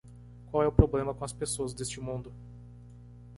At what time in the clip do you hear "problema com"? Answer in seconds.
0.71-1.23